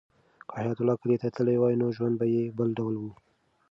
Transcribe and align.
که 0.47 0.53
حیات 0.59 0.77
الله 0.79 0.95
کلي 1.01 1.17
ته 1.21 1.27
تللی 1.35 1.57
وای 1.59 1.75
نو 1.81 1.87
ژوند 1.97 2.15
به 2.19 2.25
یې 2.33 2.43
بل 2.57 2.69
ډول 2.77 2.95
و. 2.97 3.03